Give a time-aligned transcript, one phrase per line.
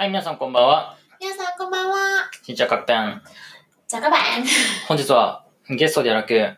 [0.00, 0.96] はい、皆さんこんばんは。
[1.20, 2.30] 皆さんこんばんは。
[2.42, 3.20] Xin chào các bạn.
[3.86, 4.46] Chào các bạn.
[4.88, 6.56] 本日はゲストではなく、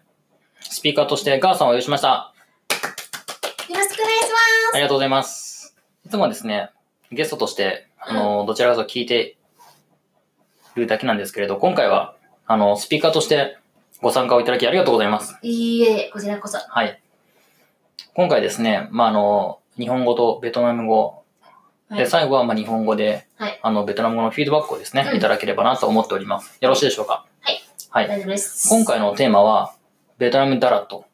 [0.60, 2.32] スピーカーとしてガーさんをお呼びしました。
[3.68, 4.30] よろしくお願いし
[4.74, 5.76] ありがとうございます。
[6.06, 6.70] いつもはですね、
[7.10, 9.36] ゲストとして、あの、どちらかと聞いて
[10.76, 12.14] るだけなんですけれど、今回は、
[12.46, 13.58] あの、スピーカーとして
[14.00, 15.32] ご参加をいただきありがとうございます。
[15.32, 15.46] ます。
[15.48, 16.58] いいえ、こちらこそ。
[16.58, 17.02] はい。
[18.14, 21.21] 今回ですね、まあ、あの、日本語とベトナム語、で、
[21.96, 22.06] はい。
[22.06, 26.56] 最後はまあ日本語で、はいあの、ベトナム語のフィードバックをですね、うんいただければなと思っております。
[26.60, 27.26] よろしいでしょうか？
[27.40, 27.62] はい。
[27.90, 28.08] はい。
[28.08, 28.68] 大丈夫です。
[28.70, 29.74] 今回のテーマは、
[30.18, 31.04] ベトナムダラット。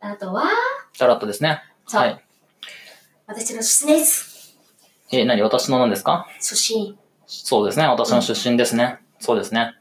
[0.00, 0.44] あとは、
[0.98, 1.62] ダラットですね。
[1.86, 2.24] はい。
[3.26, 4.56] 私の出身です。
[5.12, 5.40] え、何？
[5.42, 6.26] 私の何ですか？
[6.40, 6.98] 出身。
[7.26, 7.86] そうですね。
[7.86, 8.98] 私の出身ですね。
[9.20, 9.72] そうですね。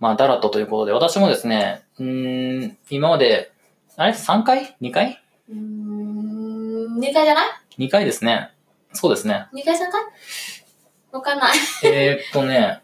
[0.00, 3.52] まあ、ダラットということで、私もですね、うーん、今まで、
[3.96, 5.22] あれ ?3 回 ?2 回？
[5.48, 7.46] うーん、2回じゃない
[7.78, 8.51] ?2 回ですね。
[8.92, 9.46] そうですね。
[9.52, 10.02] ?2 回3回？
[11.12, 11.56] わかんない。
[11.84, 12.82] えー、っとね、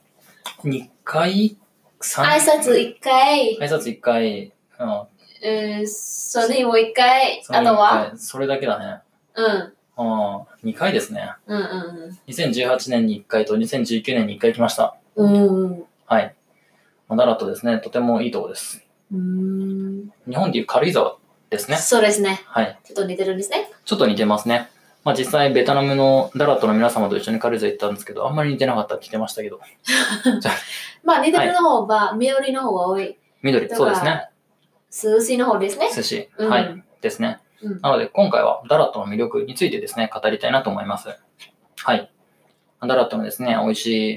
[0.65, 1.57] 2回
[2.01, 4.53] ?3 挨拶1回、挨拶1回。
[4.79, 5.07] うん。
[5.41, 8.07] うん、それにも1回、そのあとは？
[8.07, 9.01] 一回それだけだね。
[9.35, 9.47] うん。
[9.47, 11.33] ああ、2回ですね。
[11.47, 14.97] うんうん2018年に1回と2019年に1回来ました。
[15.17, 15.35] うん。
[15.35, 15.85] うん。
[16.07, 16.35] はい。
[17.09, 17.79] まあダラットですね。
[17.79, 18.85] とてもいいとこです。
[19.13, 20.13] うん。
[20.29, 21.17] 日本でいう軽井沢
[21.51, 21.77] ですね。
[21.77, 22.43] そうですね。
[22.47, 22.79] はい。
[22.85, 23.71] ちょっと似てるんですね。
[23.85, 24.69] ちょっと似てますね。
[25.09, 29.59] まあ実際ベトナムのダラットの皆様と一緒に軽井沢行ったんですけど、あんまり似てなかったって言ってましたけど。
[31.03, 33.17] まあ似てるの方は、緑の方が多い。
[33.41, 34.29] 緑、だそうですね。
[35.15, 35.91] 涼しいの方ですね。
[35.95, 36.29] 寿司。
[36.37, 36.85] うんはい。
[37.01, 37.39] ですね。
[37.63, 41.09] うんなので今回はダラットの魅力についてですね、語りたいなと思います。
[41.09, 42.11] はい。
[42.83, 44.17] ダラットのですね、美味しい、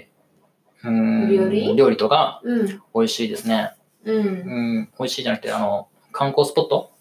[0.83, 1.73] うーん料理？
[1.73, 2.67] 料理とか、うん。
[2.67, 3.71] 美味しいですね。
[4.03, 4.15] うん。
[4.17, 6.91] うん、美味しいじゃなくて、あの、観光スポット？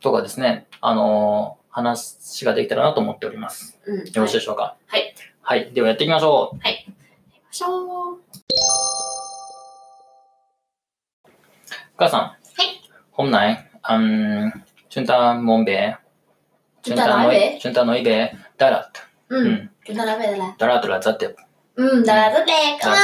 [0.00, 3.78] とかですね、あのー話ができたらなと思っております。
[3.86, 5.14] うん、よろしいでしょうか、はい。
[5.40, 5.72] はい。
[5.72, 6.58] ではやっていきましょう。
[6.62, 6.74] はい。
[6.74, 6.80] や
[7.34, 8.18] りましょう。
[11.96, 12.20] 母さん。
[12.20, 12.36] はい。
[13.10, 15.96] 本来、あん、チュンタンモンベ、
[16.82, 19.00] チュンタノイ、チュンタノイベ、ダラット。
[19.30, 19.70] うん。
[19.84, 20.58] チュンタノイベダラット。
[20.58, 21.34] ダラッラザテ。
[21.76, 22.98] うん、ダラザテ、カモン。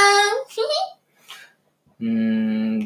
[2.01, 2.79] うん、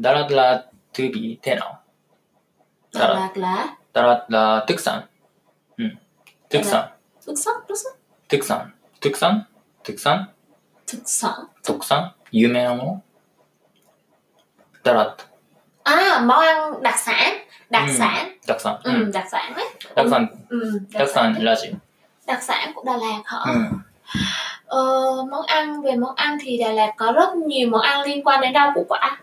[0.00, 1.80] ダラッラトゥビテナ。
[2.92, 3.78] ダラッラ。
[3.92, 5.09] ダラッラトゥクさん？
[6.50, 6.88] thực sản
[7.26, 7.92] thực sản thực sản
[8.28, 8.70] thực sản
[9.00, 9.40] thực sản
[9.84, 10.24] thực sản
[10.86, 11.44] thực sản?
[11.64, 11.84] thực sản?
[11.84, 12.08] thực sản.
[17.70, 17.94] Đặc ừ.
[17.98, 18.36] sản.
[18.46, 18.76] Đặc sản.
[18.82, 19.68] Ừ, ừ, đặc sản ấy.
[19.96, 20.26] Đặc sản.
[20.26, 21.68] thực sản thực sản, thực sản là gì?
[22.26, 23.38] Đặc sản của Đà Lạt hả?
[23.46, 23.60] Ừ.
[24.66, 24.82] Ờ,
[25.30, 28.40] món ăn về món ăn thì Đà Lạt có rất nhiều món ăn liên quan
[28.40, 29.18] đến rau củ quả.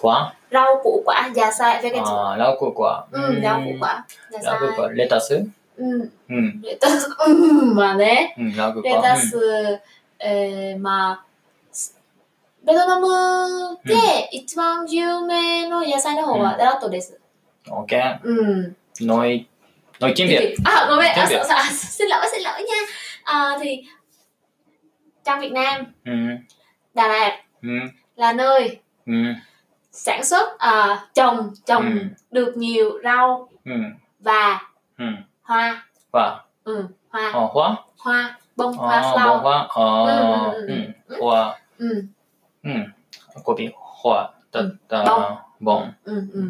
[0.00, 0.32] Quả?
[0.50, 1.74] Rau củ quả, già sai.
[1.74, 3.02] À, rau củ quả.
[3.10, 3.62] Ừ, rau ừ.
[3.64, 4.02] củ quả.
[4.30, 5.36] Già rau củ quả, lettuce.
[5.77, 6.61] はレタス Ừ, うん。
[6.61, 7.33] レタス、う
[7.71, 8.35] ん、まあね。
[8.37, 9.01] うん、ラオクレは。
[9.03, 9.37] タス、
[10.19, 11.25] えー、まあ、
[12.65, 13.95] ベトナムで
[14.33, 17.17] 一番有名の野菜の方はうんダラットです。
[17.67, 17.73] うん。
[17.73, 18.21] オッケー。
[18.23, 18.75] Ừ.
[19.01, 19.47] ノイ、
[20.01, 20.41] ノイキンビア。
[20.65, 21.47] À, ngồi bên, à, Tiếng Việt.
[21.47, 22.75] à, xin lỗi, xin lỗi nha.
[23.23, 23.83] À, thì
[25.23, 26.45] trong Việt Nam, うん。
[26.93, 27.91] Đà Lạt うん。
[28.17, 29.35] là nơi うん。
[29.91, 31.99] sản xuất, à, trồng, trồng Ừ.
[32.31, 33.93] được nhiều rau うん。
[34.19, 34.59] và
[34.97, 35.25] うん。
[35.44, 35.86] hoa.
[36.12, 37.30] Và ừ hoa.
[37.32, 37.76] Ờ, hoa.
[37.98, 39.28] Hoa bông ờ, hoa à, flower.
[39.28, 39.66] bông hoa.
[39.68, 40.74] Ờ ừ ừ ừ, ừ,
[41.08, 41.16] ừ, ừ.
[41.20, 41.58] hoa.
[41.78, 42.02] Ừ.
[42.62, 42.70] Ừ.
[43.44, 45.36] Của biển hoa da da bông.
[45.60, 45.92] bông.
[46.04, 46.42] Ừ ừ.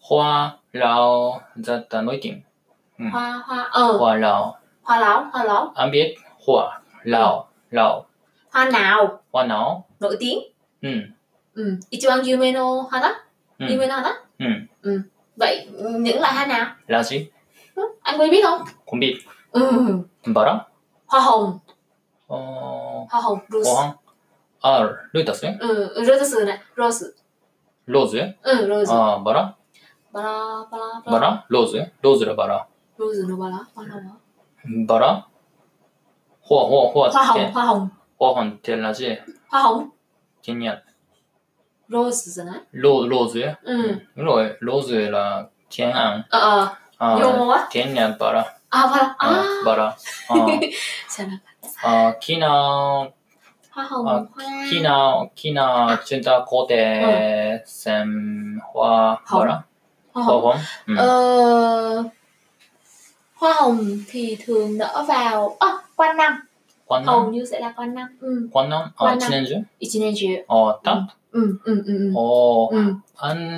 [0.00, 2.40] Hoa lão da da nói tiếng.
[3.12, 3.96] Hoa hoa ờ.
[3.98, 6.14] Hoa lão hoa lão hoa lão anh biết
[6.46, 8.04] hoa lão lão
[8.50, 9.20] hoa nào?
[9.32, 9.84] Hoa nào?
[10.00, 10.38] Nổi tiếng.
[10.82, 10.88] Ừ.
[11.54, 11.76] Ừ.
[11.90, 13.14] Ichiban yume no hana
[13.58, 13.66] ừ.
[13.70, 14.14] yume no đó.
[14.38, 14.46] Ừ.
[14.82, 15.00] Ừ.
[15.36, 16.66] Vậy những loại hoa nào?
[16.86, 17.26] Là gì?
[18.02, 18.60] anh Huy biết không?
[18.86, 19.18] Cũng biết.
[19.50, 19.70] Ừ.
[20.26, 20.58] Bảo lắm
[21.06, 21.58] hoa hồng.
[22.28, 22.38] Ờ...
[23.10, 23.70] hoa hồng rose.
[23.70, 23.94] hoa hồng.
[24.60, 24.80] À
[25.12, 26.58] lotus ừ lotus này.
[26.76, 27.06] Rose.
[27.86, 28.94] Rose ấy ừ rose.
[28.94, 29.46] À bảo lắm
[30.12, 32.58] bảo lắm bảo lắm bảo lắm rose rose là bảo ra
[32.98, 33.64] rose là bảo lắm
[34.88, 35.16] bảo lắm
[36.42, 37.88] hoa hoa hoa hoa hồng hoa hồng.
[38.18, 39.08] Hoa hồng thì là gì?
[39.48, 39.88] Hoa hồng.
[40.42, 40.76] Kinh nghiệm
[41.88, 43.94] rose rồi rose rose ừ.
[44.16, 45.44] Rồi rose là ừ.
[45.70, 46.74] thiên an ờ ờ.
[47.01, 47.67] あ Vô quá.
[47.69, 49.65] 天然バラ à, bala, あ à.
[49.65, 49.97] バラあ
[51.07, 51.39] Sao nào?
[51.83, 53.09] あきな
[53.71, 54.69] Hoa hồng, À, hoa.
[54.69, 59.65] きなきなチュンタコテセンhoa バラ
[60.13, 60.47] Hoa ほ hồng.
[60.47, 62.03] わほんうん Ờ,
[63.35, 66.33] hoa hồng thì thường nở vào à, quanh năm
[66.87, 68.49] こんな hầu như sẽ là quanh năm ừ.
[68.51, 73.57] こんなあこんな一年中 一年中あた ừ ừ ừ ừ おー ừ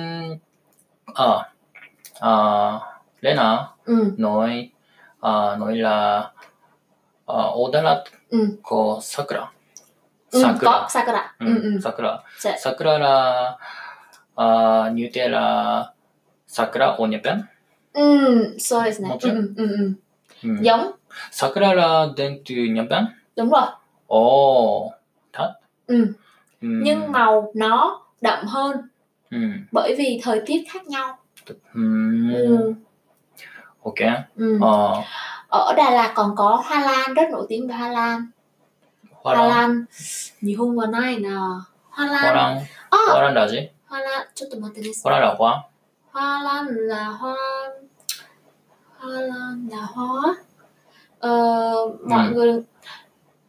[3.24, 4.70] Anh à à Lena ừ nói
[5.20, 6.32] à, nói là
[7.26, 8.56] あ、大だら、うん。
[8.62, 9.52] こう、桜。
[10.32, 11.34] うん、桜có。sakura。
[11.40, 11.82] ううんうん。
[11.82, 12.24] 桜。
[12.38, 13.58] そう桜ら、
[14.36, 15.94] あ、ニューテラ、
[16.46, 17.48] 桜、おにゃぺん
[17.94, 19.08] うん、そうですね。
[19.08, 19.98] もちろんうんうんうん
[20.44, 20.62] うんうん。
[20.62, 20.94] giống。
[21.30, 23.76] 桜ら、伝統にゃぺん đúng rồi.
[24.08, 24.92] おー、
[25.32, 26.14] た Ừ.
[26.62, 26.82] うん。
[26.82, 28.88] Nhưng màu nó đậm hơn
[29.30, 29.66] うん。
[29.72, 31.18] bởi vì thời tiết khác nhau.
[31.74, 32.34] うん。
[32.34, 32.74] Ừ.
[33.84, 34.58] オッケー Ừ.
[34.60, 35.02] あ
[35.48, 38.20] Ở Đà Lạt còn có hoa lan rất nổi tiếng về hoa lan.
[38.20, 39.48] ー、 Hoa 花蘭。
[39.48, 39.84] lan.
[40.40, 42.34] Nhiều hôm vào nay là hoa 花 lan.
[42.36, 42.58] 蘭。
[42.90, 44.26] À, 花蘭ラジ hoa lan.
[44.34, 45.62] Chút tụi mình tên 花蘭花
[46.12, 47.36] Hoa lan là hoa
[48.98, 50.34] Hoa lan là hoa
[51.18, 51.30] Ờ,
[52.08, 52.32] mọi Ừ.
[52.34, 52.62] người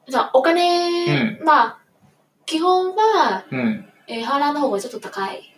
[0.08, 1.46] dạ, okane Ừ.
[1.46, 1.76] mà
[2.46, 3.86] 基本は、うん。
[4.08, 5.54] えー、ハーランの方がちょっと高い。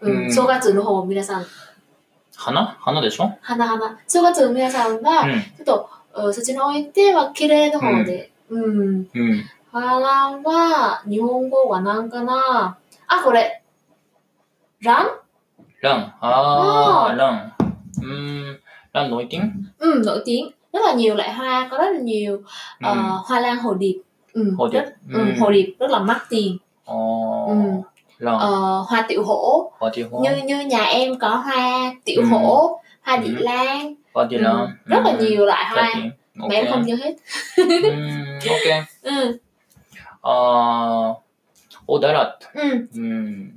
[0.00, 1.44] ううんん、正月の方、皆さん、
[2.39, 2.77] 花？
[2.79, 3.37] 花でしょ？
[3.41, 3.99] 花花。
[4.07, 8.31] そこで梅屋さんが、ちょっと、そちら置いて、は綺麗の方で。
[8.49, 9.07] うん。
[9.71, 12.77] 花は、日本語は何かな？
[13.07, 13.61] あ、これ。
[14.81, 15.07] ラン？
[15.81, 16.15] ラン。
[16.21, 17.53] あー、ラン。
[18.01, 18.59] うん。
[18.93, 20.53] ラン、ノイティうん、ノイティ。
[20.71, 22.43] だから、ニューライハー、から、ニュー、
[22.79, 24.01] 花蘭ホディ。
[24.33, 24.93] うん、ホディ。
[25.09, 25.77] うん、ホディ。
[25.77, 26.61] だから、マッティン。
[26.87, 27.83] あー。
[28.25, 29.71] Uh, hoa tiểu hổ.
[29.79, 30.19] Hoa tiểu hổ.
[30.19, 32.27] Như như nhà em có hoa tiểu ừ.
[32.27, 33.21] hổ hoa ừ.
[33.21, 33.93] địa lan.
[34.13, 34.55] Hoa địa lan.
[34.55, 34.67] Ừ.
[34.85, 35.27] rất là ừ.
[35.27, 35.83] nhiều loại hoa.
[35.83, 36.11] Okay.
[36.33, 37.15] mà em không nhớ hết.
[37.55, 37.63] Ừ,
[38.49, 38.85] ok.
[39.01, 39.39] Ừ.
[40.11, 41.17] uh,
[41.85, 42.69] ô đó là ừ.
[42.71, 42.77] ừ.
[42.93, 43.49] um,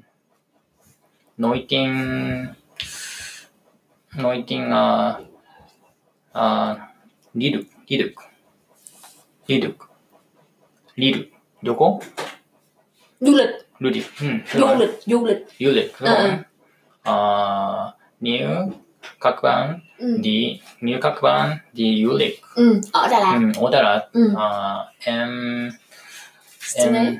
[1.36, 2.46] nói tiếng
[4.16, 5.14] nói tiếng à
[6.32, 6.76] à
[7.34, 8.12] đi được đi được.
[9.48, 9.76] Đi được.
[10.96, 11.76] Đi được.
[13.20, 13.50] Du lịch.
[13.82, 14.06] Ừ, du lịch
[14.50, 14.98] du lịch.
[15.06, 16.30] Du lịch du lịch ờ, ờ.
[17.02, 18.48] ờ, nếu
[19.20, 20.16] các bạn ừ.
[20.22, 22.40] đi nếu các bạn đi du lịch.
[22.54, 23.40] Ừ, ở Đà Lạt.
[23.60, 24.00] Ở Đà Lạt.
[25.04, 25.56] Em
[26.92, 27.18] em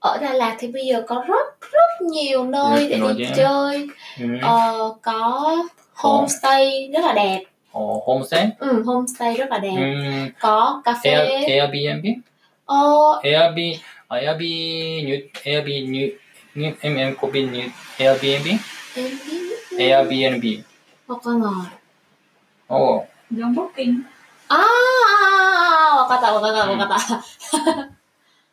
[0.00, 3.88] ở Đà Lạt thì bây giờ có rất rất nhiều nơi để đi chơi.
[4.42, 5.56] Ờ, có
[5.94, 7.42] homestay rất là đẹp.
[8.06, 8.50] Homestay?
[8.58, 10.30] Ừ, homestay rất là đẹp.
[10.40, 11.10] Có cà phê.
[11.10, 12.06] Air, Airbnb?
[12.68, 13.30] Phê.
[13.32, 13.58] Airbnb
[14.08, 16.10] Ờ, Airbnb Airbnb new Airbnb new
[16.54, 17.68] new em em có biết new
[17.98, 18.46] Airbnb
[18.94, 19.56] em biết.
[19.78, 20.44] Airbnb
[21.06, 21.64] Hoặc con ngồi.
[22.66, 24.00] ồ giống booking
[24.48, 24.64] À, à,
[25.20, 26.76] à, à, wakata, wakata, Ừ.
[26.76, 27.20] wakata.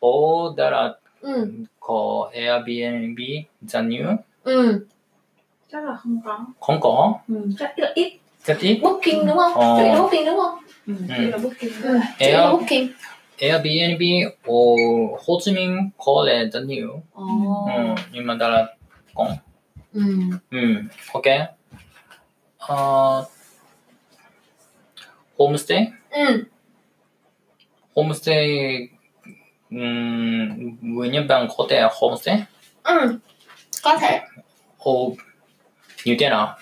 [0.00, 1.48] ở Đà Lạt Ừ,
[1.80, 3.18] có Airbnb
[3.72, 4.86] the new ừ.
[5.72, 8.12] chắc là không có không có ừ, chắc là ít
[8.44, 9.52] rất ít Booking đúng không?
[9.54, 9.76] Ờ.
[9.78, 10.58] Chủ yếu là booking đúng không?
[10.86, 11.30] ừ, Ừ.
[11.30, 12.88] là booking Ừ, chủ yếu là Air- booking.
[13.40, 14.02] Airbnb
[14.42, 14.54] ở
[15.26, 17.24] Hồ Chí Minh có lẽ rất nhiều Ồ.
[17.76, 18.66] ừ, nhưng mà Đà Lạt
[19.14, 19.36] không
[19.92, 20.02] Ừ.
[20.50, 20.58] ừ,
[21.12, 21.24] ok
[22.58, 23.24] ờ,
[25.38, 26.44] homestay Ừ.
[27.96, 28.48] homestay
[29.70, 32.42] um, người Nhật Bản có thể homestay
[32.82, 33.18] Ừ.
[33.82, 34.20] Có thể.
[34.78, 35.12] Ồ,
[36.04, 36.58] như thế nào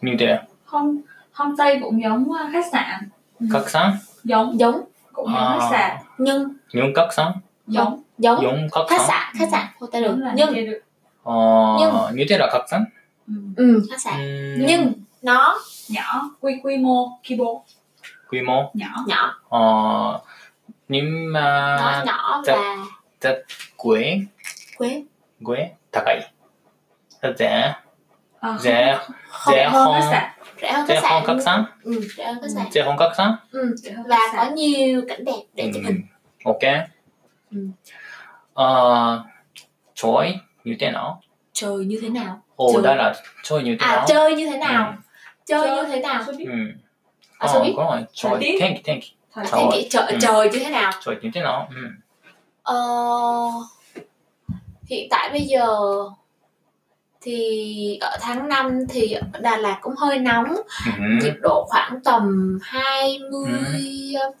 [0.00, 1.00] như thế không
[1.32, 3.08] homestay cũng giống uh, khách sạn
[3.40, 3.46] ừ.
[3.52, 3.92] khách sạn
[4.24, 4.80] giống Giống.
[5.12, 6.54] cũng à, khách sạn Nhưng.
[6.72, 7.32] những khách sạn
[7.66, 8.42] giống Giống.
[8.42, 9.34] giống khách Khách sạn.
[9.38, 9.66] Khách sạn.
[9.80, 10.16] Hotel được.
[10.34, 10.48] Nhưng.
[11.22, 11.34] ờ,
[11.80, 12.84] Nhưng- như thế là khách sạn
[13.28, 13.34] ừ.
[13.56, 14.14] Ừ, khách sạn.
[14.20, 14.92] Ừm, Nhưng.
[15.22, 17.64] Nó nhỏ quy quy mô quy mô
[18.30, 19.34] quy mô nhỏ nhỏ.
[19.48, 20.20] ờ,
[20.88, 22.56] nhưng Nó mà nhỏ chắc-
[23.22, 23.32] và
[23.76, 24.20] quế
[24.78, 25.02] quế.
[25.44, 26.20] quế 高い
[27.22, 27.74] rất rẻ
[28.40, 28.98] à, không, rẻ
[29.30, 30.30] không, rẻ hơn khách sạn.
[30.62, 31.22] Rẻ hơn ừ, khách sạn.
[32.72, 33.34] rẻ hơn khách sạn.
[33.52, 34.04] Ừ, rẻ hơn khách sạn?
[34.08, 36.02] Và có nhiều cảnh đẹp để chụp ừ, hình.
[36.44, 36.88] ok.
[37.50, 37.58] Ừ.
[38.54, 39.24] Ờ,
[39.94, 41.20] trời như thế nào?
[41.52, 42.42] Trời như thế nào?
[42.56, 44.04] Ồ oh, là chơi như thế à, nào?
[44.08, 44.94] chơi như thế nào?
[45.46, 46.22] Chơi, như thế nào?
[47.38, 48.04] À, ờ, có rồi.
[48.12, 49.20] Trời thank you thank you.
[49.34, 49.80] Thank you.
[49.90, 50.18] Trời, ừ.
[50.20, 50.92] trời như thế nào?
[51.04, 51.68] Trời như thế nào?
[51.74, 51.82] Ừ.
[52.62, 52.76] ờ,
[54.86, 55.66] hiện tại bây giờ
[57.20, 61.22] thì ở tháng 5 thì ở Đà Lạt cũng hơi nóng uh-huh.
[61.22, 64.32] nhiệt độ khoảng tầm 20 uh-huh.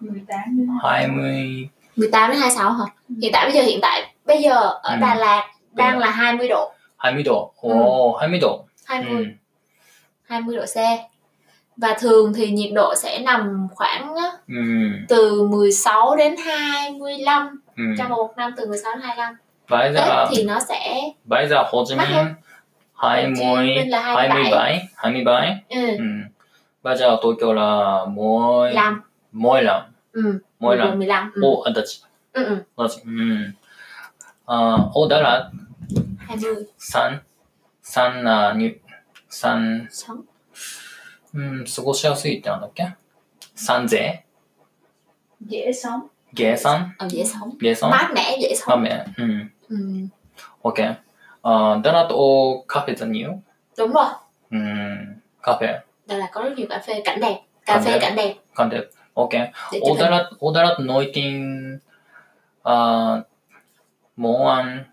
[0.00, 2.84] 18 20 18 đến 26 hả?
[3.08, 3.14] Ừ.
[3.22, 5.00] Hiện tại bây giờ hiện tại bây giờ ở uh-huh.
[5.00, 6.72] Đà Lạt đang là 20 độ.
[6.96, 7.52] 20 độ.
[7.56, 7.76] Ồ, ừ.
[7.80, 8.64] oh, 20 độ.
[8.84, 9.24] 20.
[9.24, 9.24] Ừ.
[10.24, 10.76] 20 độ C.
[11.76, 14.14] Và thường thì nhiệt độ sẽ nằm khoảng
[14.48, 14.54] ừ.
[15.08, 17.82] từ 16 đến 25 ừ.
[17.98, 19.36] trong một năm từ 16 đến 25
[19.69, 22.27] Bây Tết giờ, thì nó sẽ bây giờ Hồ Chí Mắc Minh hơn.
[22.93, 24.51] 20, Minh là 27.
[24.51, 25.63] 27, 27.
[25.69, 26.03] ừ, Ừ.
[26.83, 29.01] Bây giờ Tokyo là 10, 15
[29.31, 29.81] 15.
[30.13, 30.99] ừ, 15.
[30.99, 31.41] 15 ừ.
[31.43, 32.01] Ồ, anh chị.
[32.33, 33.01] Ừ, ừ, Anh chị.
[33.05, 33.11] Ừ.
[34.45, 35.49] Ờ, ở Đà Lạt,
[36.19, 37.17] 20 san,
[37.83, 38.69] san là như,
[39.29, 40.15] san, 6
[41.33, 42.95] うん、過ごしやすいってなんだっけ
[43.55, 44.23] 三税
[45.47, 46.90] dễ sống dễ sống.
[46.98, 47.50] ờ, dễ sống.
[47.60, 47.90] Dễ sống.
[47.90, 48.68] Mát mẻ dễ sống.
[48.68, 49.24] Mát mẻ ừ.
[49.68, 49.76] ừ.
[50.62, 50.78] ok.
[51.42, 53.30] Ờ, đó là tô cà phê rất nhiều
[53.78, 54.06] đúng rồi.
[54.50, 54.58] Ừ.
[55.42, 55.78] cà phê.
[56.06, 57.40] Đó là có rất nhiều cà phê cảnh đẹp.
[57.66, 58.34] Cà phê cảnh đẹp.
[58.56, 58.84] Cảnh đẹp.
[59.14, 59.30] Ok.
[59.90, 61.78] Odarat Odarat nổi tiếng
[62.62, 63.26] ờ, uh,
[64.16, 64.84] món ăn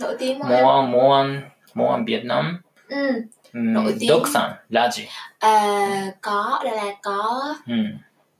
[0.00, 2.60] nổi tiếng món ăn món ăn món ăn Việt Nam.
[2.88, 3.06] Ừ.
[3.52, 4.10] ừ nổi tiếng.
[4.10, 5.06] Đặc sản là gì.
[5.38, 7.54] À, có đây là có.
[7.66, 7.74] Ừ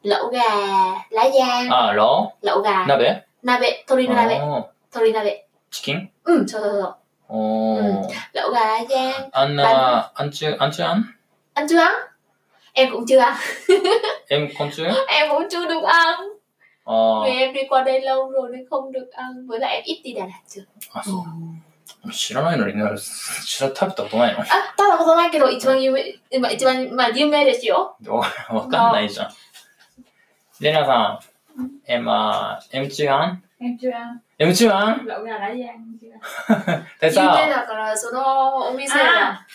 [0.06, 0.48] lẩu gà
[1.10, 1.70] lá giang.
[1.70, 2.32] À lẩu.
[2.42, 2.86] Lẩu gà.
[2.86, 4.40] Nabe nabe tori nabe
[4.92, 5.36] tori nabe
[5.70, 6.06] chicken?
[6.24, 6.92] Ừ cho cho cho
[8.32, 9.28] lẩu gà lá giang.
[9.32, 9.76] Ăn bánh...
[9.76, 11.02] À, ăn chưa ăn chưa ăn?
[11.54, 11.94] Ăn chưa ăn?
[12.72, 13.20] Em cũng chưa
[14.28, 15.04] em cũng chưa?
[15.08, 16.20] Em cũng chưa được ăn.
[16.84, 17.22] Ờ.
[17.24, 19.46] vì em đi qua đây lâu rồi nên không được ăn.
[19.46, 20.62] Với lại em ít đi đà lạt chưa?
[20.92, 21.12] À, ừ.
[22.12, 26.02] 知らないのになる知ら食べたことないのあ食べたことないけど一番有名、
[26.40, 29.30] まあ、一番、まあ、有名ですよわかんないじゃん
[30.58, 31.16] Lê Na Phạm
[31.84, 33.36] em uh, em chưa ăn.
[33.58, 34.18] Em chưa ăn.
[34.36, 34.98] Em chưa ăn.
[35.04, 36.54] Lẩu gà lá giang chưa?
[37.00, 37.24] Tại sao?
[37.24, 38.60] Nhưng đây là số đó.
[38.64, 39.46] ông đi à,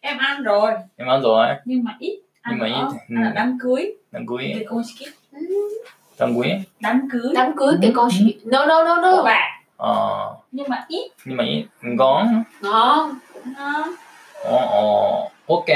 [0.00, 0.72] em ăn rồi.
[0.96, 1.46] Em ăn rồi.
[1.64, 2.72] Nhưng mà ít nhưng mà ít.
[3.08, 3.32] Ăn ở ừ.
[3.34, 3.92] đám cưới.
[4.12, 4.50] Đám cưới.
[4.54, 5.14] Cái con skip.
[6.18, 6.50] Đám cưới.
[6.80, 7.32] Đám cưới.
[7.34, 8.44] Đám cưới cái con skip.
[8.44, 8.50] Ừ.
[8.50, 9.22] No no no no.
[9.22, 10.34] Bạn ờ.
[10.52, 11.10] Nhưng mà ít.
[11.24, 11.64] Nhưng mà ít.
[11.82, 13.88] Ngon ngon cũng ngon.
[14.44, 15.28] Ờ ờ.
[15.46, 15.66] Ok.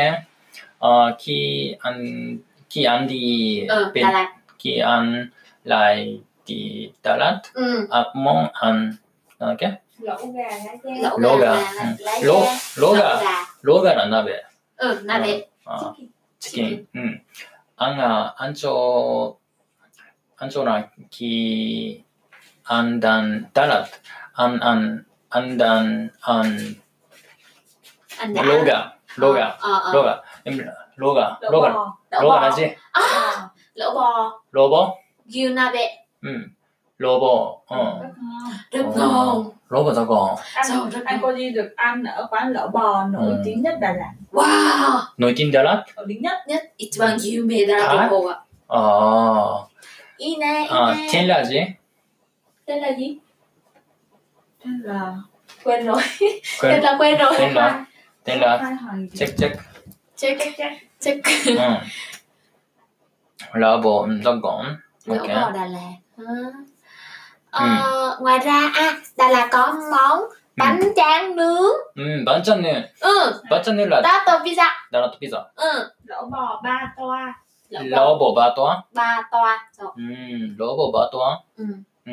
[0.78, 2.26] Ờ khi ăn
[2.70, 4.32] khi ăn đi ừ, bên Đà Lạt.
[4.62, 5.30] kian
[5.64, 7.86] lai di dalat ừ.
[7.90, 8.94] at mong an
[9.38, 9.82] okay?
[9.98, 10.50] lỗ gà
[11.18, 11.52] lỗ gà
[12.22, 12.44] lỗ
[12.76, 13.20] lỗ gà
[13.62, 14.42] lỗ gà là nabe
[14.76, 15.94] ừ nabe 아,
[16.38, 17.20] 치킨 음
[17.76, 19.40] 안가 안쪽
[20.36, 22.04] 안쪽나 기
[22.64, 23.86] 안단 다랏
[24.34, 26.82] 안안 안단 안
[28.34, 29.58] 로가 로가
[29.92, 30.22] 로가
[30.96, 34.93] 로가 로가 로가라지 아 lẩu bò 로버
[35.25, 35.87] gyu nabe
[36.23, 36.43] 음
[36.97, 37.99] 로버 어
[38.71, 41.31] rất rất ngon ngon 로버 저거 anh, Sao rất anh ngon.
[41.31, 43.41] cô Di được ăn ở quán lẩu bò nổi Ừ.
[43.45, 47.65] tiếng nhất Đà Lạt wow 노이틴 달랏 nổi tiếng nhất nhất ít bằng gyu mê
[47.65, 47.93] ra Hả?
[47.93, 48.35] đồng hồ ạ
[48.67, 49.67] 아,
[50.17, 51.73] ina 아 ina 틴라지
[52.65, 53.17] tên là gì
[54.63, 55.15] tên là
[55.63, 57.85] quên rồi tên 그 là quen rồi 틴라
[58.25, 59.17] 틴라 Hai hỏi gì?
[59.19, 59.51] 책책
[60.17, 60.73] check Check, check.
[60.99, 61.77] check 응
[63.52, 64.64] Lavo ừ, rau cổn.
[65.06, 65.36] Lẩu okay.
[65.36, 66.52] bò Đà Lạt ừ.
[67.50, 68.16] ờ, ừ.
[68.20, 70.28] ngoài ra à, Đà Lạt có món ừ.
[70.56, 70.92] bánh ừ.
[70.96, 71.72] tráng nướng.
[71.94, 72.82] Ừ bánh tráng nướng.
[73.00, 73.40] Ừ.
[73.50, 74.70] Bánh tráng nướng là tato pizza.
[74.90, 75.44] Đà Lạt pizza.
[75.54, 75.90] Ừ.
[76.04, 77.34] Lẩu bò ba toa.
[77.68, 78.82] Lẩu bò ba toa.
[78.92, 79.70] Ba toa.
[79.78, 80.02] Ừ
[80.58, 81.38] lẩu bò ba toa.
[81.56, 81.64] Ừ.
[82.06, 82.12] Ừ.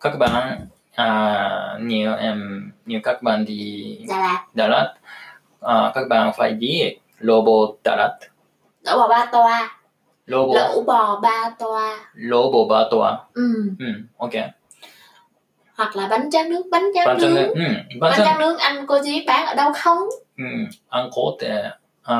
[0.00, 4.44] Các bạn à, nhiều em nhiều các bạn đi Đà Lạt.
[4.54, 4.94] Đà Lạt.
[5.60, 7.52] À, các bạn phải đi lẩu bò
[7.84, 8.18] Đà Lạt.
[8.82, 9.79] Lẩu bò ba toa
[10.26, 13.52] lỗ, lỗ bò ba toa lỗ bò ba toa ừ.
[13.78, 13.86] ừ
[14.16, 14.32] ok
[15.76, 17.54] hoặc là bánh tráng nướng bánh tráng, bánh tráng nướng, nướng.
[17.54, 17.72] Ừ.
[17.88, 18.26] Bánh, bánh tráng...
[18.26, 19.98] tráng nướng anh cô chí bán ở đâu không
[20.36, 20.44] ừ.
[20.88, 21.70] ăn có thể
[22.02, 22.18] à,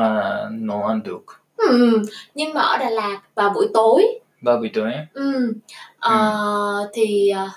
[0.51, 1.23] nó ăn được
[1.57, 2.01] ừ.
[2.35, 5.53] nhưng mà ở đà lạt vào buổi tối vào buổi tối ừ.
[5.99, 6.15] À, ừ.
[6.15, 7.49] Ờ, thì ờ,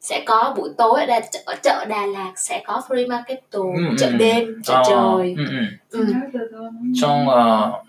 [0.00, 3.76] sẽ có buổi tối ở, đà, ở chợ Đà Lạt sẽ có free market tour
[3.76, 5.44] ừ, ừ, chợ ừ, đêm chợ à, trời ừ,
[5.90, 5.98] ừ.
[5.98, 6.06] Ừ.
[7.00, 7.88] trong uh,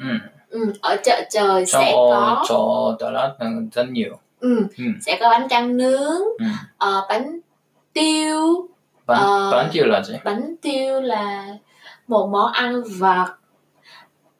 [0.56, 0.72] Ừ.
[0.82, 4.66] ở chợ trời trong sẽ ờ, có cho Đà Lạt là rất nhiều ừ.
[4.78, 4.84] Ừ.
[5.00, 6.44] sẽ có bánh tráng nướng ừ.
[6.78, 7.38] ờ, bánh
[7.92, 8.68] tiêu
[9.06, 9.50] bán Ờ.
[9.52, 11.46] bán tiêu là gì bánh tiêu là
[12.06, 13.26] một món ăn vặt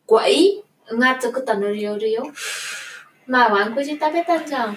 [0.07, 2.23] quẩy nga từ cái tần riêu riêu
[3.27, 4.75] mà bạn cô chỉ ta biết tên rằng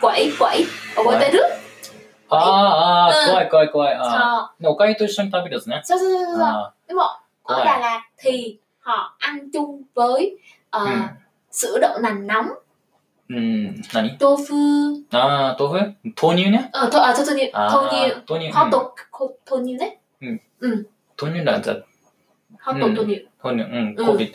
[0.00, 0.66] quẩy quẩy
[0.96, 1.20] ở bên Quẩy.
[1.20, 1.48] tây nước
[2.28, 3.94] ああ、うん怖い怖い怖い。
[3.94, 4.02] あ
[4.60, 5.80] Ờ, ーおかゆと一緒に食べるやつね。
[5.84, 7.04] sao sao sao sao あ nhưng mà
[7.44, 7.64] ở Quẩy.
[7.64, 10.38] Đà Lạt thì họ ăn chung với
[10.70, 11.02] ờ, ーうん。
[11.52, 12.46] sữa đậu nành nóng
[13.28, 16.68] うん、何 tofu ああ、豆腐豆乳ね。
[16.72, 18.50] ờ thôi à, thôi thôi あ thôi ー nhiều 豆乳。
[18.52, 18.82] họ うん tục
[19.46, 19.96] thôi nhiều đấy
[21.16, 21.76] 豆乳là rất
[22.58, 22.78] họ Ừ.
[22.80, 23.62] tục thôi nhiều 豆乳。
[23.72, 24.04] うん、 Ừ.
[24.06, 24.28] COVID。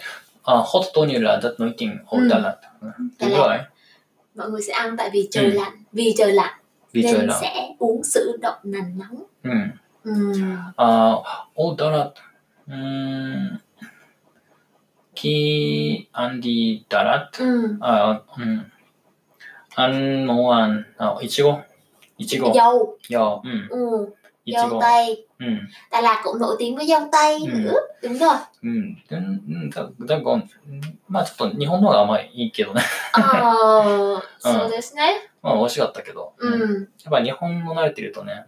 [0.43, 2.27] あ、hot 豆乳 là rất nổi tiếng ở Ừ.
[2.29, 2.55] Đà Lạt.
[2.81, 3.37] Đúng Đà Lạt.
[3.37, 3.57] rồi.
[4.35, 5.51] mọi người sẽ ăn tại vì trời Ừ.
[5.51, 6.53] lạnh vì trời lạnh
[6.93, 7.37] Vì trời nên lạnh.
[7.41, 9.51] sẽ uống sữa đậu nành nóng Ừ.
[10.03, 10.11] ừ.
[10.77, 10.85] À,
[11.55, 12.09] ở Đà
[15.16, 18.72] Ki Andi Darat、うん、あ、うん。
[19.74, 21.60] アンモアン、あ、いちご。
[22.18, 22.52] いちご。
[22.52, 22.96] Dâu.
[23.08, 23.68] Dâu, ừ.
[23.70, 24.12] Ừ.
[24.46, 24.80] Dâu Ichigo.
[24.80, 25.26] Tây.
[25.38, 25.46] Ừ.
[25.90, 27.58] Đà Lạt cũng nổi tiếng với dâu Tây Ừ.
[27.58, 27.80] nữa.
[28.02, 28.36] Đúng rồi.
[28.62, 28.94] うん。
[29.08, 30.42] でうんだだが、
[31.08, 32.82] まあちょっと日本の方が甘いいいけどね。
[33.12, 35.28] ああ、 そうですね。
[35.42, 36.32] まあ美味しかったけど。
[36.38, 36.54] うや
[37.08, 37.10] っ。
[37.10, 38.46] ぱ日本語慣れてるとね、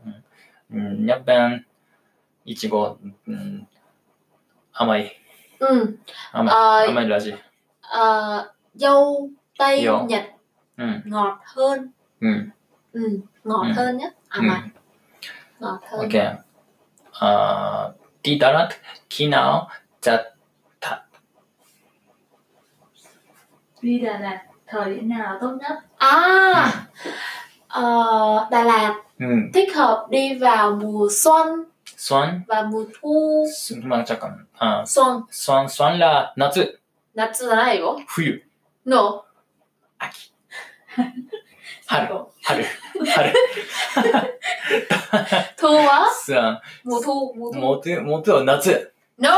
[0.73, 0.81] うん。
[0.81, 1.65] うん、やっぱん、
[2.45, 3.69] いちご、うん、
[4.73, 5.13] 甘い。
[5.59, 5.87] Ừ.
[6.33, 6.47] Ramen.
[6.47, 7.33] Ờ, ramen là gì?
[7.81, 10.05] Ờ, dâu tây Dâu.
[10.05, 10.25] Nhật
[10.77, 10.85] ừ.
[11.05, 11.91] ngọt hơn.
[12.21, 12.29] Ừ.
[12.93, 13.73] Ừ, ngọt ừ.
[13.77, 14.11] hơn nhé.
[14.29, 14.49] À ừ.
[15.61, 16.01] Ngọt hơn.
[16.01, 16.37] Ok.
[17.13, 18.69] Ờ, đi đó là
[19.11, 19.69] khi nào
[20.01, 20.25] chặt
[20.81, 20.99] thật.
[23.83, 25.79] Đi Đà Lạt thời điểm nào tốt nhất?
[25.99, 26.73] À.
[27.05, 27.11] Ừ.
[27.69, 29.27] Ờ, Đà Lạt ừ.
[29.55, 31.65] thích hợp đi vào mùa xuân
[31.99, 34.05] 酸は。
[34.05, 34.47] ちゃかん。
[34.87, 35.27] 酸。
[35.33, 36.81] 酸、酸は夏。
[37.17, 38.01] 夏じゃないよ。
[38.07, 38.41] 冬。
[38.87, 39.25] の。
[39.99, 40.33] 秋。
[41.87, 42.09] 春。
[42.45, 42.65] 春。
[43.05, 43.35] 春。
[45.75, 46.07] は？
[48.45, 48.95] 夏。
[49.19, 49.31] No!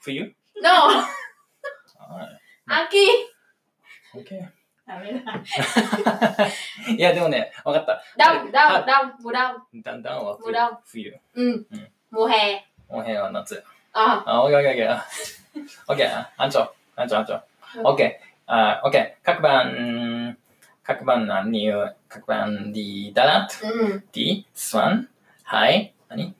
[0.00, 0.68] 冬 ?No!
[2.66, 3.08] 秋
[4.87, 4.93] aki OK。
[4.93, 5.41] À, mới là
[6.97, 8.03] いや、でもね、わかった。
[8.17, 11.19] đông は đông đông mùa đông だんだんはもうだ冬。
[11.35, 11.65] ừ.
[11.71, 11.77] Ừ.
[12.11, 12.59] mùa hè
[12.89, 13.63] お部屋は夏。
[13.93, 15.63] à あ、オッケーオッケーオッケー。
[15.87, 17.43] オッケー、安長、安長、安長。
[17.83, 19.25] オッケー、あ、オッケー。
[19.25, 20.37] 各番、
[20.83, 21.71] 各番何
[22.09, 23.99] 各番 đi Đà Lạt, ừ.
[24.13, 25.05] đi Xuân,
[25.43, 26.31] Hải, 何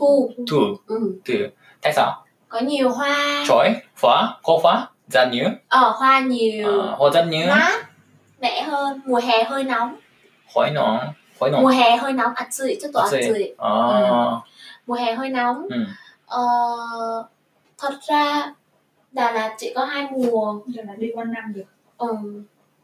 [0.00, 1.20] thu Thu, ừ.
[1.24, 1.48] từ,
[1.82, 2.24] tại sao?
[2.48, 6.81] có nhiều hoa Chói, phá, có phá, ra nhớ, ờ hoa nhiều.
[6.81, 7.85] À, hoa rất nhớ, mát
[8.41, 9.95] mẻ hơn mùa hè hơi nóng.
[10.55, 10.99] Hỏi nón,
[11.39, 13.23] hỏi mùa nón, hè hơi nóng ăn sưởi chứ tôi Ăn sưởi.
[13.27, 13.71] sưởi à,
[14.87, 15.67] mùa hè hơi nóng.
[15.69, 15.75] Ừ,
[16.25, 16.41] ờ,
[17.77, 18.53] thật ra
[19.11, 20.59] Đà Lạt chỉ có hai mùa.
[20.75, 21.63] Đà Lạt đi quanh năm được.
[21.97, 22.07] ừ.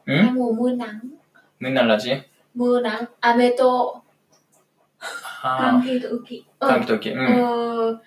[0.06, 1.00] ừ, hai mùa mưa nắng.
[1.60, 2.12] Mình là gì?
[2.54, 3.04] mưa nắng.
[3.20, 4.02] À tô.
[5.42, 6.44] À, Tam Kỳ tự kỵ.
[6.60, 6.68] ừ.
[6.70, 7.98] cảm tôi kì, ừ, Ờ,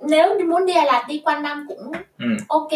[0.00, 2.70] nếu muốn đi Đà Lạt đi quanh năm cũng ừ, ok.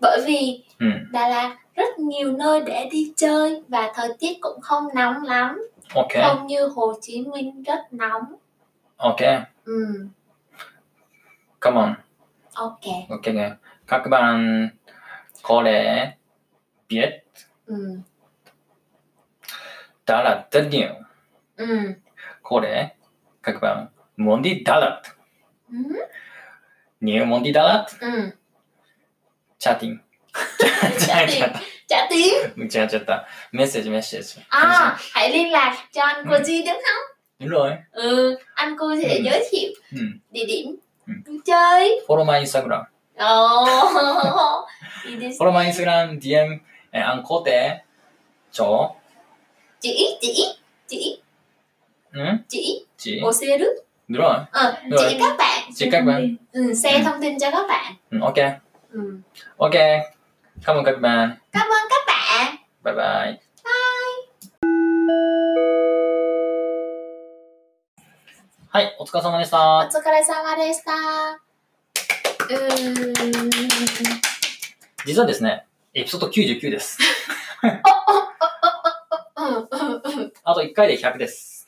[0.00, 4.60] Bởi vì ừ, Đà Lạt rất nhiều nơi để đi chơi và thời tiết cũng
[4.60, 5.62] không nóng lắm.
[5.94, 8.22] Ok, không như Hồ Chí Minh rất nóng.
[8.96, 9.20] Ok,
[9.64, 10.06] ừ.
[11.60, 11.94] Come on,
[12.54, 12.80] ok.
[13.08, 13.34] Ok, ok.
[13.86, 14.68] Các bạn
[15.42, 16.12] có lẽ
[16.88, 17.10] biết
[17.66, 17.98] ừ.
[20.06, 20.94] Đà Lạt rất nhiều.
[21.56, 21.78] ừ.
[22.42, 22.88] Có lẽ
[23.42, 25.02] các bạn muốn đi Đà Lạt.
[25.68, 25.76] ừ
[27.00, 28.30] nếu muốn đi Đà Lạt ừ.
[29.58, 29.98] chat team
[31.88, 34.42] trả tiếng mình trả trả ta message message.
[34.48, 36.42] À hãy liên lạc cho anh cô ừ.
[36.44, 37.16] Di đúng không?
[37.38, 37.70] Đúng rồi.
[37.92, 39.22] Ừ anh cô sẽ ừ.
[39.24, 40.02] giới thiệu ừ.
[40.30, 40.76] địa điểm
[41.44, 42.00] chơi.
[42.08, 42.80] Follow my Instagram.
[45.38, 46.50] Follow my Instagram DM
[46.90, 47.78] eh, anh có thể
[48.52, 48.94] cho
[49.80, 50.46] chị chị
[50.88, 51.20] chị
[52.12, 52.24] ừ?
[52.48, 54.36] chị chị 教える Đúng rồi.
[54.50, 55.06] ờ Rồi.
[55.10, 56.36] chỉ các bạn Chỉ các bạn.
[56.52, 57.02] ừ, xe Ừ.
[57.04, 58.34] thông tin cho các bạn Ừ, ok.
[58.92, 59.00] ừ.
[59.56, 59.72] Ok.
[60.64, 61.36] Cảm ơn các bạn.
[61.52, 63.40] cảm ơn các bạn Bye bye.
[68.72, 69.90] はい、お疲れ様でしおた。
[69.98, 73.50] 疲れ様でしたうーん
[75.06, 76.98] 実はですね、エピソード99です。
[80.44, 81.59] あと1回で100です。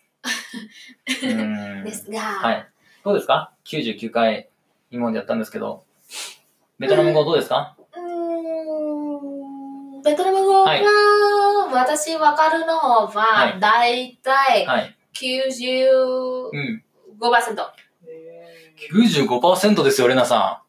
[1.06, 2.68] うーんですが、はい。
[3.04, 4.48] どうですか ?99 回
[4.90, 5.84] 今までやったんですけど。
[6.78, 7.76] ベトナム語どうですか？
[7.96, 8.02] うー
[9.98, 10.82] んベトナム語は、はい
[11.72, 14.96] 私わかるのは、はいだいたいはい。
[15.14, 16.50] 95%。
[16.52, 16.82] うん。
[18.92, 20.62] 95%ですよ、レナさ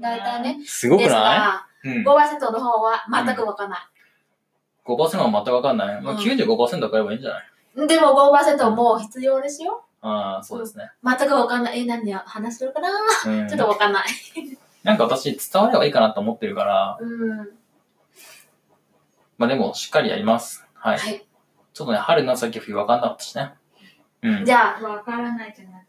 [0.00, 0.20] だい？
[0.20, 0.52] たいね。
[0.54, 0.64] ん。
[0.64, 2.08] すごくなが、いうん。
[2.08, 3.80] 5%の方は全くわかんない。
[4.84, 6.02] 5%は全くわかんない。
[6.02, 7.42] まあ、うん95%買えばいいんじゃない？
[7.74, 9.84] でも5%も必要ですよ。
[10.02, 10.90] ああ、そうですね。
[11.04, 11.80] 全くわかんない。
[11.80, 12.88] え、何話してるかな？
[13.26, 14.06] うんちょっとわかんない。
[14.82, 17.48] なんか私伝わればいいかなと思ってるから、うん。
[19.38, 20.66] まあでもしっかりやります。
[20.74, 20.98] はい。
[20.98, 21.24] はい。
[21.72, 23.54] ちょっとね、春、夏、秋、冬わかんなかったしね。
[24.22, 24.44] うん。
[24.44, 25.86] じゃあ、わからないじゃない。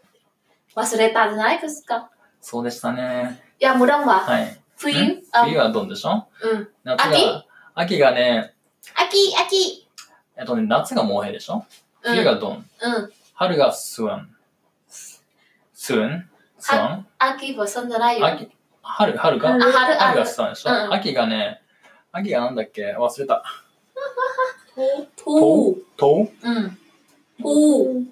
[0.75, 2.09] 忘れたじゃないですか。
[2.39, 3.41] そうでしたね。
[3.59, 4.59] いや、無論は、はい。
[4.77, 5.23] 冬？
[5.43, 6.55] 冬はどんでしょう？
[6.55, 6.69] ん。
[6.83, 8.53] 夏が、秋がね、
[8.95, 9.82] 秋、秋。
[10.37, 11.65] えっとね、夏がモーヘでしょ？
[12.03, 12.13] うん。
[12.15, 12.57] 冬がドン。
[12.57, 12.65] うん。
[13.33, 14.29] 春がスワン。
[14.87, 16.29] スワン？
[16.59, 17.07] スワン？
[17.19, 18.25] 秋はそんじゃないよ。
[18.25, 18.49] 秋、
[18.81, 19.49] 春、春が？
[19.49, 20.19] あ、春、春春。
[20.19, 20.25] が。
[20.25, 20.69] スワンでしょ？
[20.71, 20.93] うん。
[20.93, 21.61] 秋がね、
[22.11, 22.95] 秋がなんだっけ？
[22.97, 23.43] 忘れた。
[25.17, 26.71] thu と ừ.
[27.39, 28.05] thu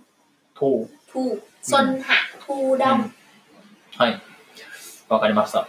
[0.53, 2.13] と thu xuân hạ
[2.47, 3.09] thu đông
[3.97, 4.21] はい。
[5.09, 5.67] わかりました。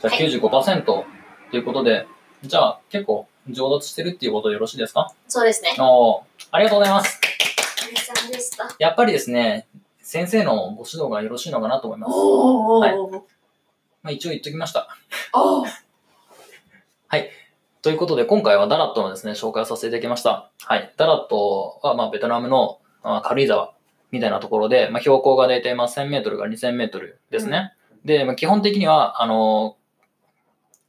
[0.00, 1.04] じゃあはい95%と
[1.52, 1.64] いう。
[1.64, 2.08] ことで、
[2.42, 5.12] じゃあ結構上達してるっていうことでよろしいですか？
[5.28, 7.20] そうですねおーありがとうございます。
[7.82, 9.66] お疲れ様でしたやっぱりですね、
[10.02, 12.12] 先生のご指導がよろしいのかなと思います。
[12.14, 13.20] おはいーま
[14.04, 14.88] あ、一応言っときました。
[15.32, 15.68] おー
[17.82, 20.50] ということで、今回はダラットのですね、紹介をさせていただきました。
[20.62, 20.94] はい。
[20.96, 23.74] ダラットは、まあ、ベトナムのあ軽井沢
[24.10, 27.74] みたいなところで、まあ、標高が大体まあ1000メートルから2000メートルですね。
[28.02, 29.76] で、まあ、基本的には、あの、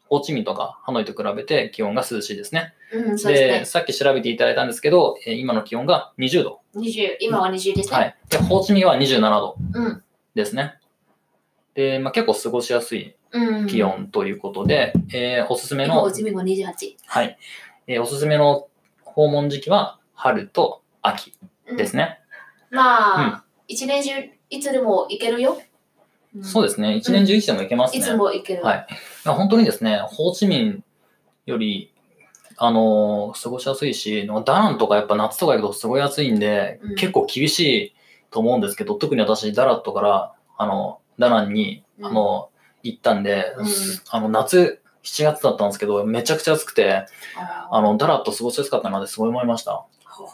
[0.07, 2.73] ホーチミンとかハノイと比べて気温が涼しいですね。
[2.93, 6.61] うん、で、さっき調べていただいたんですけど、えー今の気温が20度。
[6.75, 6.81] ね。
[6.81, 7.97] 20、今は20ですね。
[7.97, 8.15] はい。
[8.29, 10.03] で、ホーチミンは27度うん。
[10.35, 10.75] ですね。
[11.73, 13.67] で、まあ、結構過ごしやすいうん。
[13.67, 13.81] 気。
[13.83, 16.95] 温ということで、えーおすすめ今、のホー、チミンは28。
[17.07, 17.37] はい。
[17.87, 18.67] えーおすすめの
[19.03, 21.33] 訪問時期は春と秋
[21.67, 22.19] うんですね。
[22.69, 24.11] まあ、一年中、
[24.49, 25.57] いつでも行けるよ。
[26.35, 26.95] でそうですね。
[26.95, 27.99] 一年中いつでも行けますね。
[27.99, 28.63] いつも行ける。
[28.63, 28.87] はい。
[29.23, 30.83] まあ本当にですね、ホーチミン
[31.45, 31.93] より、
[32.57, 37.95] あのー過ごしやすいし、ダナンとかやっぱ夏とか行くとすごい暑いんで、うん結構厳しい
[38.31, 42.49] と思うんですけど、特に私、ダラットから、あの、ダナンに、うんあの、
[42.83, 43.67] 行ったんで、うん
[44.09, 47.05] あの、夏、7月だったんですけど、めちゃくちゃ暑くて、
[47.37, 49.85] ああの、ダラット過ごしやすかったなってすごい思いました。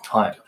[0.10, 0.40] はい。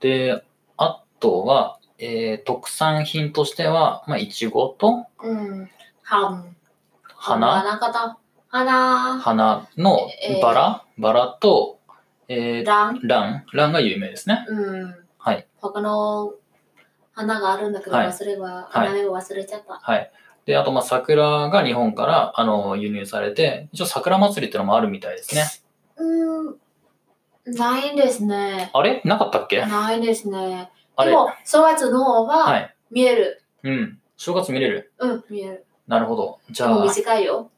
[0.00, 0.42] で、
[0.76, 5.70] あとは、えー特産品としては、まあ、いちごとうん。
[6.02, 6.44] ハ
[7.16, 8.18] 花、花形。
[8.48, 11.78] 花、花のえーバラ、バラと、
[12.28, 13.00] えー、ラン？
[13.02, 14.44] ラン、ランが有名ですね。
[14.48, 14.94] うん。
[15.18, 15.46] はい。
[15.60, 16.34] 他の
[17.12, 19.74] 花があるんだけど、はい忘れは、はい名前を忘れちゃった。
[19.74, 20.10] はい。
[20.46, 25.44] で、あと、まあ、桜が日本から、あの、輸入されて、一応桜祭りっていうのもあるみたいですね。
[25.96, 26.56] うん。
[27.46, 28.70] ないんですね。
[28.74, 29.00] あれ？
[29.04, 29.64] なかったっけ？
[29.64, 30.70] ないですね。
[30.98, 32.44] でも、正月の方は。
[32.44, 33.42] はい見える。
[33.64, 33.98] うん。
[34.16, 34.92] 正月見れる？
[34.98, 35.64] うん、見える。
[35.88, 36.38] なるほど。
[36.50, 37.50] じでもゃあ、短いよ。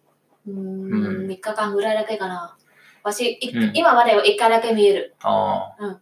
[0.47, 2.57] うーうんん、3日間ぐらいだけかな。
[3.03, 5.15] 私、いうん今までは1回だけ見える。
[5.23, 6.01] ああ、うん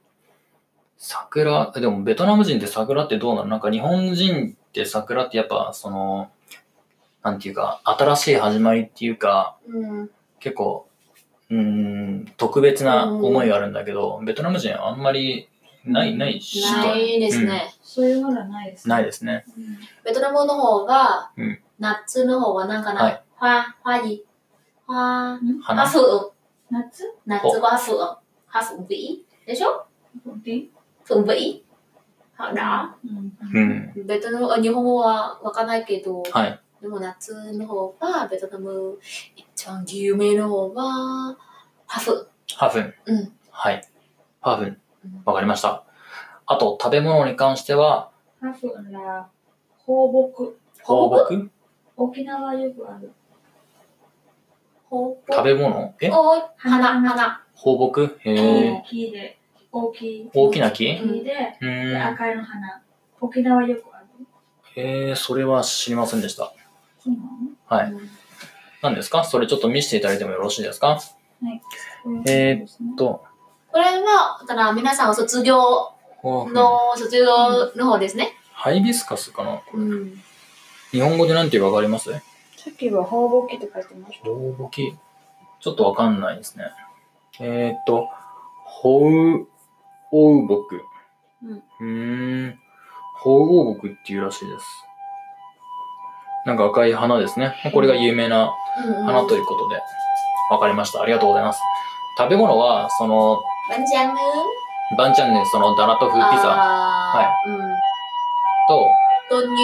[0.97, 3.49] 桜、でもベトナム人って桜ってどうなの？
[3.49, 6.31] なんか日本人って桜ってやっぱその、
[7.23, 10.11] なんていうか、新しい始まりっていうか、うん。
[10.38, 10.88] 結構、
[11.51, 15.49] うーん、特別な思いがあるんだけど、ベトナム人はあんまり
[15.85, 16.62] ない、ないし。
[16.62, 17.75] ないですね。
[17.83, 18.94] そういうものはないですね。
[18.94, 19.44] ないですね。
[20.05, 21.31] ベトナムの方が、
[21.79, 23.23] 夏の方はなんかない。
[23.37, 24.25] はァ、フはリ、
[24.87, 26.33] ファ、ハフ。
[26.70, 27.05] 夏？
[27.27, 27.99] 夏はふう
[28.49, 29.87] フビでしょ？
[30.25, 30.73] フンビ
[31.05, 31.64] フンビ
[32.35, 32.97] ハラ
[33.94, 36.61] ベトナム、日本語はわかんないけど、はい。
[36.81, 38.99] でも夏の方が、ベトナム、
[39.37, 41.37] 一番有名の方は、
[41.87, 42.29] ハフ。
[42.57, 42.94] はふン。
[43.07, 43.33] うん。
[43.51, 43.85] はい。
[44.40, 44.81] はふン。
[45.25, 45.85] わかりました。
[46.47, 49.29] あと、食べ物に関しては、ハフンら
[49.79, 50.57] 放牧？
[50.83, 51.51] 放牧？
[51.97, 53.12] 沖縄はよくある。
[54.90, 55.95] ほ食べ物？
[56.01, 56.11] え？
[56.57, 57.43] 花、花花。
[57.55, 58.19] 放牧？
[58.21, 58.71] へえ。
[58.71, 59.38] 大きいで、
[59.73, 60.31] 大きい。
[60.35, 60.87] 大きな木？
[60.87, 62.07] 大きいで、でん。
[62.07, 62.83] 赤いの花。
[63.21, 64.07] 沖縄よくある。
[64.77, 66.53] へえ、それは知りませんでした。
[66.99, 67.27] そうなの？
[67.67, 67.95] はい。
[68.83, 69.25] 何ですか？
[69.25, 71.01] それちょっと見せていただいてもよろしいですか？
[72.27, 73.25] えーっと、
[73.75, 75.59] これは、だから皆さん卒業
[76.23, 77.27] の、卒業
[77.75, 78.35] の方ですね。
[78.53, 80.23] ハイビスカスかなうん。
[80.93, 82.13] 日本語で何て言うかわかります？
[82.13, 84.27] さっきは放牧って書いてました。
[84.27, 84.97] ほうぼき。
[85.59, 86.67] ちょっとわかんないですね。
[87.41, 88.09] えーっと、
[88.65, 89.49] ほう、
[90.13, 90.81] おうぼく。
[91.43, 92.59] うんうーん。
[93.17, 94.65] ほうおうぼくっていうらしいです。
[96.47, 97.57] なんか赤い花ですね。
[97.75, 98.53] これが有名な
[98.87, 99.05] うんうん。
[99.05, 99.81] 花ということで、
[100.53, 101.03] わかりました。
[101.03, 101.61] ありがとうございます。
[102.17, 104.18] 食べ物は、その、バンジャム
[104.98, 107.59] バンチャンね、そのダナト風ピザあーうん。
[108.68, 108.90] と、
[109.31, 109.55] 豆乳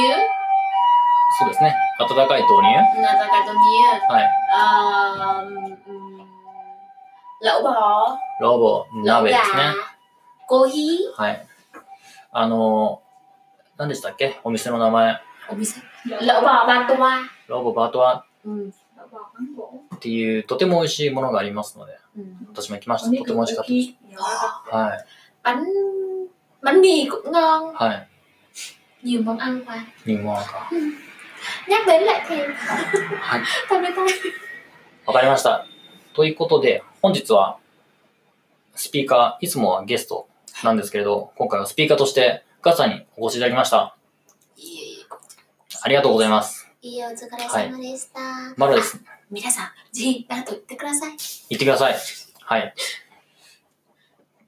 [1.38, 3.00] そうですね、温かい豆乳。
[3.02, 4.28] なざか豆乳はい。
[4.54, 5.80] あーうん。
[7.42, 9.62] bò ロボ、lẩu 鍋ですね。
[10.46, 11.46] コーヒーはい。
[12.32, 15.20] あのー、何でしたっけお店の名前。
[15.50, 18.70] お店 lẩu bò ba toa ロボバートワうん。
[19.94, 22.09] っていうとても美味しいものがありますので、うん。
[22.52, 23.10] 私も行きました。
[23.10, 23.94] とても美味しかったです。
[24.70, 25.04] はい。
[25.42, 25.64] bánh
[26.62, 28.06] bánh mì cũng ngon はい。
[29.02, 29.80] nhiều món ăn mà は
[33.38, 33.42] い。
[33.68, 34.08] 食べたい
[35.06, 35.66] わかりました。
[36.14, 37.58] ということで、本日は、
[38.74, 40.28] スピーカー、いつもはゲスト
[40.62, 43.96] なんですけれど、今回はスピーカーとして、ガッサンにお越しいただきました。
[44.56, 45.06] いえい
[45.82, 46.68] ありがとうございます。
[46.82, 48.20] えいいえお疲れ様でした、
[48.56, 49.00] まだです。
[49.30, 51.10] 皆さんぜひ何と言ってください
[51.50, 51.96] 言ってください。
[52.42, 52.74] はい。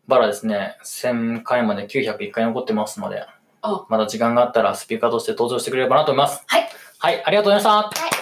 [0.08, 3.24] バラですね、1000回まで901回残ってますので
[3.62, 6.42] あ、まだ時間があったらスピーカーとして登場してくれればなと思います。
[6.46, 6.68] はい。
[6.98, 8.02] はい、ありがとうございました。
[8.02, 8.21] はい